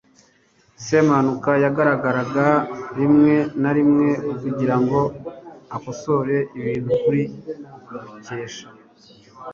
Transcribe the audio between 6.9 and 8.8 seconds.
kuri mukesha